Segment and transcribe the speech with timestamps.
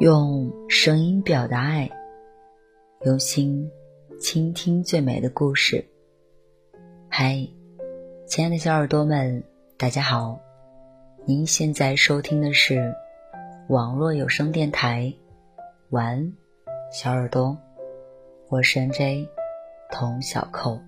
[0.00, 1.90] 用声音表达爱，
[3.06, 3.70] 用心
[4.20, 5.82] 倾听最美的故事。
[7.08, 7.48] 嗨，
[8.26, 9.42] 亲爱的小耳朵们，
[9.78, 10.38] 大家好！
[11.26, 12.94] 您现在收听的是
[13.68, 15.10] 网络有声电台。
[15.88, 16.32] 晚安，
[16.92, 17.56] 小耳朵，
[18.50, 19.26] 我是 NJ
[19.90, 20.78] 童小扣。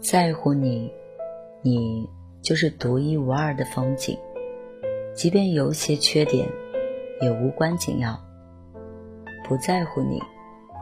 [0.00, 0.92] 在乎你，
[1.62, 2.01] 你
[2.42, 4.18] 就是独一无二的风景，
[5.14, 6.48] 即便有些缺点，
[7.20, 8.18] 也无关紧要。
[9.48, 10.20] 不在乎你，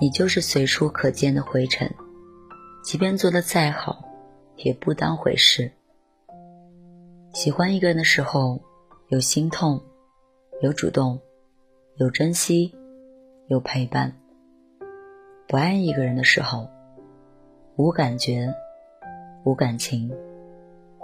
[0.00, 1.92] 你就是随处可见的灰尘，
[2.84, 4.02] 即便做的再好，
[4.56, 5.70] 也不当回事。
[7.34, 8.60] 喜欢一个人的时候，
[9.08, 9.82] 有心痛，
[10.62, 11.20] 有主动，
[11.96, 12.74] 有珍惜，
[13.48, 14.12] 有陪伴；
[15.48, 16.68] 不爱一个人的时候，
[17.76, 18.54] 无感觉。
[19.44, 20.12] 无感情，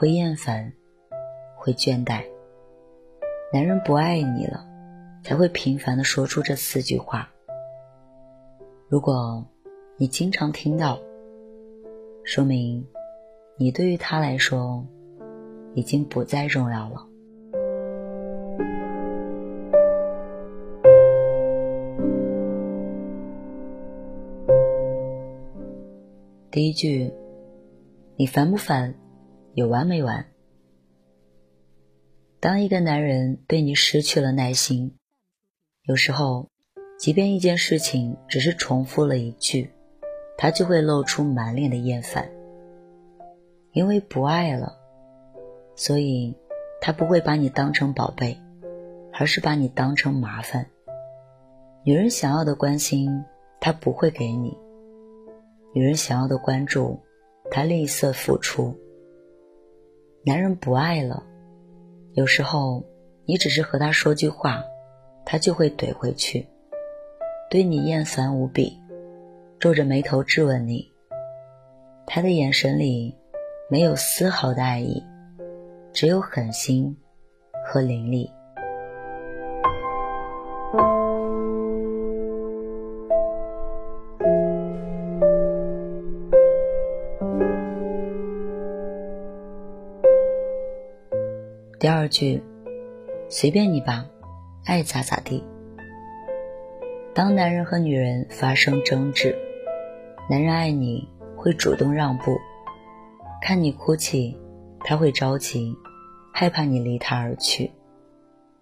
[0.00, 0.72] 会厌烦，
[1.58, 2.24] 会倦怠。
[3.52, 4.66] 男人不爱你了，
[5.22, 7.28] 才会频繁的说出这四句话。
[8.88, 9.44] 如果
[9.98, 10.98] 你经常听到，
[12.24, 12.88] 说明
[13.58, 14.86] 你对于他来说
[15.74, 17.06] 已经不再重要了。
[26.50, 27.12] 第一句。
[28.16, 28.94] 你烦不烦？
[29.54, 30.26] 有完没完？
[32.38, 34.96] 当一个男人对你失去了耐心，
[35.82, 36.48] 有时候，
[36.98, 39.70] 即便一件事情只是重复了一句，
[40.38, 42.30] 他就会露出满脸的厌烦。
[43.72, 44.78] 因为不爱了，
[45.74, 46.36] 所以
[46.80, 48.40] 他不会把你当成宝贝，
[49.12, 50.66] 而是把你当成麻烦。
[51.82, 53.24] 女人想要的关心，
[53.60, 54.56] 他不会给你；
[55.74, 57.00] 女人想要的关注。
[57.52, 58.78] 他吝啬付出，
[60.22, 61.22] 男人不爱了，
[62.12, 62.84] 有时候
[63.24, 64.62] 你只是和他说句话，
[65.24, 66.46] 他就会怼回去，
[67.48, 68.78] 对你厌烦无比，
[69.58, 70.86] 皱着眉头质问你。
[72.06, 73.16] 他的眼神里
[73.70, 75.02] 没有丝毫的爱意，
[75.92, 76.94] 只有狠心
[77.64, 78.30] 和凌厉。
[91.80, 92.42] 第二句，
[93.30, 94.04] 随便你吧，
[94.66, 95.42] 爱咋咋地。
[97.14, 99.34] 当男人和女人发生争执，
[100.28, 101.08] 男人爱你
[101.38, 102.36] 会主动让步，
[103.40, 104.38] 看你哭泣，
[104.80, 105.74] 他会着急，
[106.34, 107.70] 害怕你离他而去；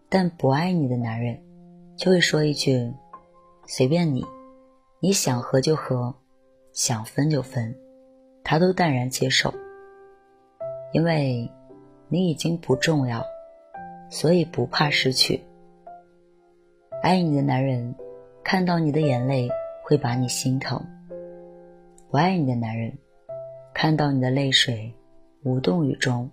[0.09, 1.43] 但不爱你的男人，
[1.97, 2.93] 就会说一句
[3.67, 4.25] ：“随便你，
[5.01, 6.15] 你想和就和，
[6.73, 7.75] 想分就分。”
[8.45, 9.53] 他都淡然接受，
[10.93, 11.51] 因为。
[12.11, 13.23] 你已经不重要，
[14.11, 15.43] 所以不怕失去。
[17.03, 17.95] 爱你的男人，
[18.43, 19.51] 看到你的眼泪
[19.85, 20.79] 会把你心疼；
[22.11, 22.97] 不爱你的男人，
[23.75, 24.95] 看到你的泪水
[25.45, 26.31] 无动于衷。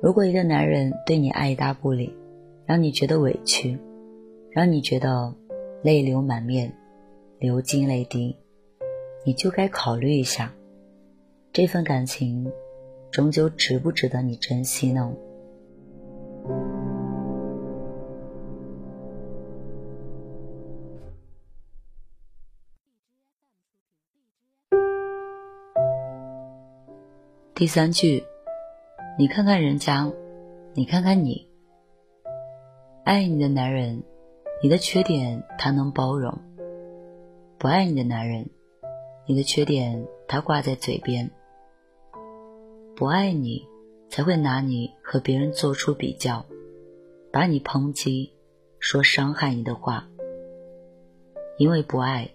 [0.00, 2.16] 如果一个男人对你爱答不理，
[2.66, 3.78] 让你觉得委屈，
[4.50, 5.34] 让你觉得
[5.82, 6.72] 泪流满面、
[7.38, 8.36] 流尽泪滴，
[9.24, 10.52] 你就该考虑一下
[11.52, 12.50] 这份感情。
[13.14, 15.14] 终究值不值得你珍惜呢？
[27.54, 28.24] 第三句，
[29.16, 30.10] 你看看人家，
[30.72, 31.48] 你看看你，
[33.04, 34.02] 爱你的男人，
[34.60, 36.34] 你的缺点他能包容；
[37.58, 38.50] 不爱你的男人，
[39.28, 41.30] 你的缺点他挂在嘴边。
[42.96, 43.66] 不爱你，
[44.08, 46.46] 才会拿你和别人做出比较，
[47.32, 48.32] 把你抨击，
[48.78, 50.06] 说伤害你的话。
[51.58, 52.30] 因为不爱，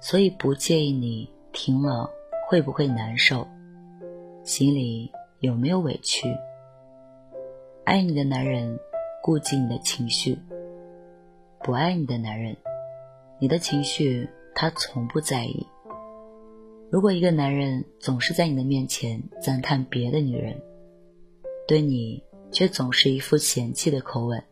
[0.00, 2.10] 所以不介意你听了
[2.48, 3.46] 会不会难受，
[4.42, 6.36] 心里有没有委屈。
[7.84, 8.80] 爱你的男人
[9.22, 10.36] 顾及你的情绪，
[11.62, 12.56] 不爱你的男人，
[13.38, 15.64] 你的情绪他从不在意。
[16.90, 20.60] 如果一个男人总是在你的面前赞叹别的女人，
[21.68, 22.20] 对你
[22.50, 24.42] 却总是一副嫌弃的口吻，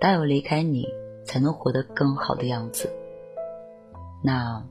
[0.00, 0.86] 大有离开你
[1.24, 2.88] 才能活得更好的样子。
[4.22, 4.64] 那，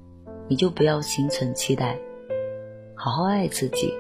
[0.48, 2.00] 你就不要心存期待，
[2.96, 3.94] 好好爱自己，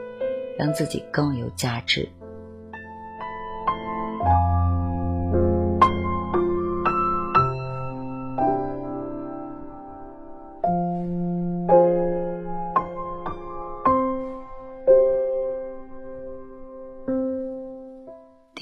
[0.57, 2.07] 让自己更有价值。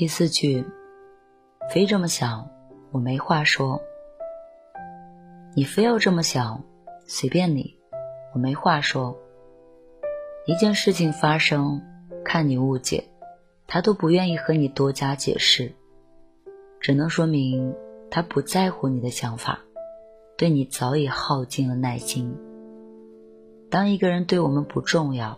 [0.07, 0.63] 第四句，
[1.69, 2.50] 非这么想，
[2.94, 3.81] 我没话说。
[5.54, 6.63] 你非要这么想。
[7.06, 7.77] 随便你，
[8.33, 9.19] 我没话说。
[10.45, 11.81] 一件事情发生，
[12.24, 13.09] 看你误解，
[13.68, 15.74] 他都不愿意和你多加解释，
[16.80, 17.75] 只能说明
[18.10, 19.60] 他不在乎你的想法，
[20.38, 22.33] 对你早已耗尽了耐心。
[23.69, 25.38] 当一个人对我们不重要，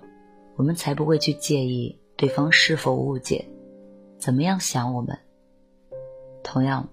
[0.57, 3.50] 我们才不会去介意对方是否误解，
[4.19, 5.18] 怎么样想我们。
[6.44, 6.89] 同样，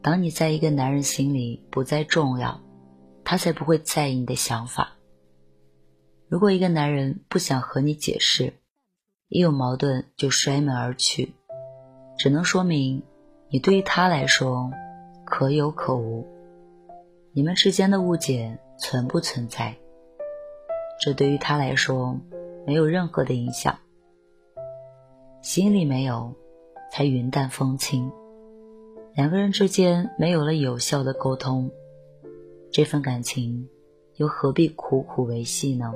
[0.00, 2.62] 当你在一个男人心里不再重要。
[3.28, 4.92] 他才不会在意你的想法。
[6.28, 8.52] 如果一个男人不想和你解释，
[9.28, 11.34] 一有矛盾就摔门而去，
[12.16, 13.02] 只能说明
[13.48, 14.70] 你对于他来说
[15.24, 16.24] 可有可无。
[17.32, 19.76] 你们之间的误解存不存在？
[21.00, 22.20] 这对于他来说
[22.64, 23.76] 没有任何的影响。
[25.46, 26.34] 心里没有，
[26.90, 28.10] 才云淡风轻。
[29.14, 31.70] 两个人之间没有了有效的沟通。
[32.68, 33.68] 这份感情，
[34.16, 35.94] 又何必苦苦维系呢？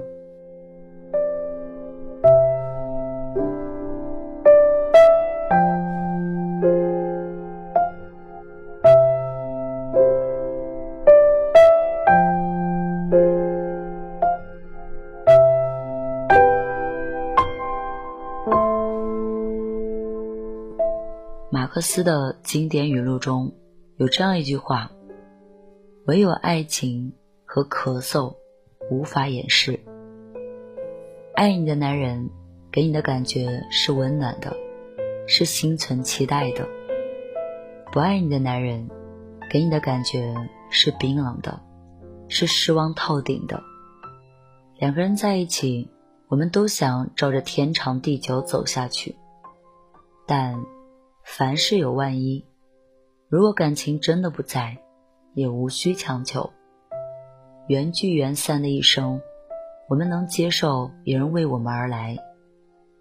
[21.80, 23.52] 斯的经典语录中
[23.96, 24.90] 有这样一句话。
[26.06, 27.12] 唯有爱情
[27.44, 28.34] 和咳嗽
[28.90, 29.78] 无法掩饰。
[31.34, 32.28] 爱你的男人
[32.72, 34.56] 给你的感觉是温暖的，
[35.28, 36.64] 是心存期待的；
[37.92, 38.88] 不爱你的男人
[39.48, 40.34] 给你的感觉
[40.70, 41.60] 是冰冷的，
[42.28, 43.62] 是失望透顶的。
[44.78, 45.88] 两个人在一起，
[46.28, 49.14] 我们都想照着天长地久走下去，
[50.26, 50.60] 但
[51.22, 52.44] 凡事有万一，
[53.28, 54.78] 如果感情真的不在。
[55.32, 56.50] 也无需强求，
[57.68, 59.22] 缘聚缘散的一生，
[59.88, 62.18] 我们能接受有人为我们而来，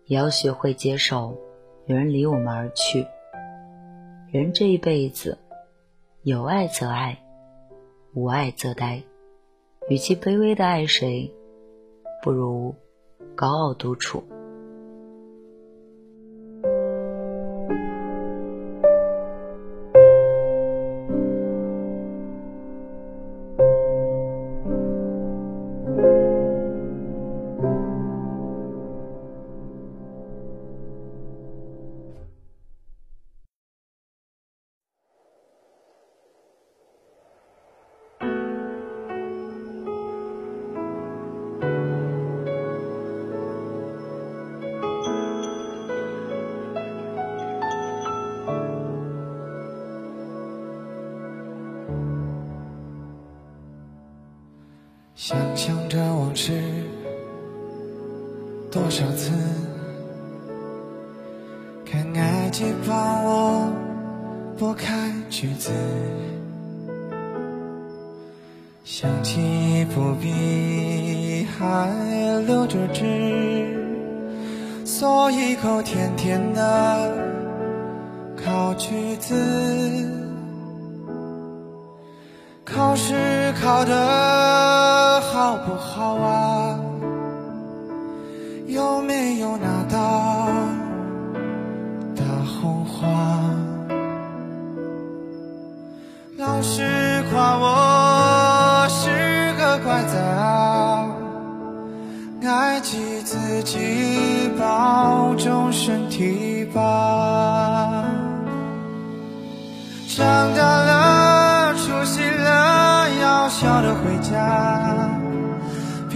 [0.06, 1.36] 也要学会接受
[1.88, 3.08] 有人离我们而去。
[4.32, 5.40] 人这一辈子，
[6.22, 7.18] 有爱则爱，
[8.14, 9.02] 无爱则呆。
[9.90, 11.34] 与其卑微的爱谁，
[12.22, 12.76] 不如
[13.36, 14.24] 高傲独处。
[55.30, 56.60] 想象着往事，
[58.72, 59.32] 多少次
[61.86, 63.72] 看爱情帮我
[64.58, 65.70] 拨开句子，
[68.84, 71.94] 想起一幅笔还
[72.48, 73.06] 留着纸，
[74.84, 77.16] 嗦一口甜甜的
[78.36, 79.36] 烤橘子，
[82.80, 85.20] 考试考得。
[85.20, 86.80] 好不好啊？
[88.68, 90.29] 有没有拿到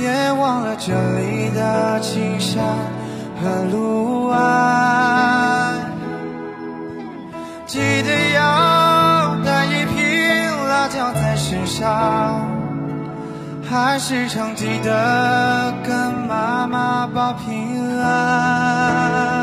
[0.03, 2.61] 别忘了这里的青山
[3.41, 5.75] 和路啊，
[7.65, 12.45] 记得要带一瓶辣椒在身上，
[13.63, 19.42] 还时常记得跟妈妈报平安。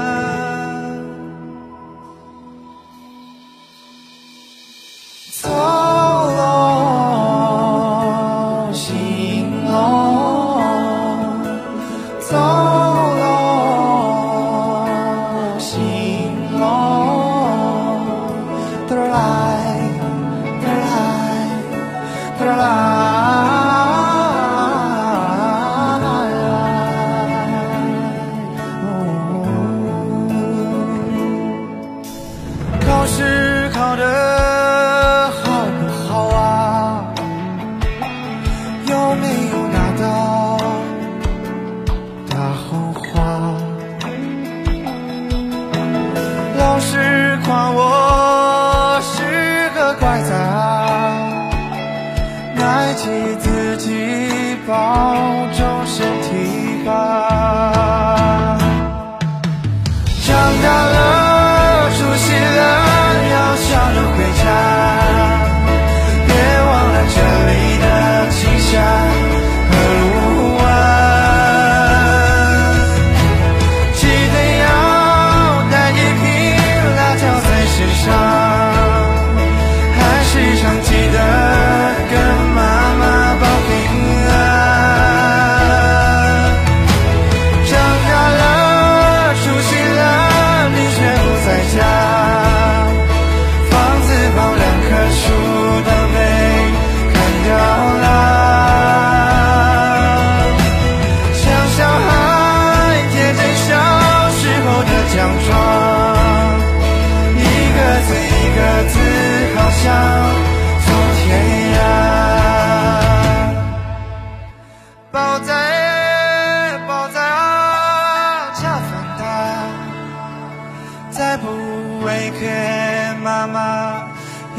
[52.95, 55.15] 起自己，保
[55.53, 57.40] 重身体吧。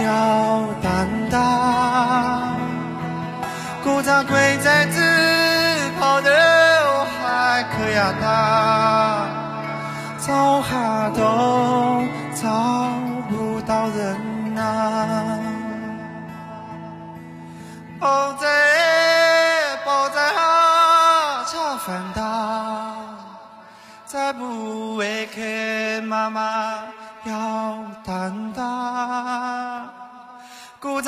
[0.04, 1.40] 要担当。
[3.84, 5.00] 古早贵在自
[6.00, 6.30] 跑的
[7.22, 8.26] 还可呀他。
[10.20, 12.04] 找哈都
[12.36, 12.48] 找
[13.28, 15.40] 不到人呐、
[18.00, 18.48] 抱在
[19.84, 22.94] 抱在啊，恰饭哒，
[24.06, 26.84] 再不为给妈妈
[27.24, 29.31] 要担当。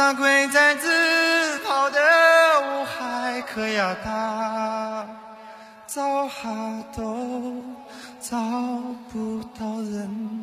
[0.03, 1.97] 古早贵在自跑的
[2.59, 5.07] 无害可呀他。
[5.87, 7.63] 找哈都
[8.19, 8.37] 找
[9.09, 10.42] 不到人。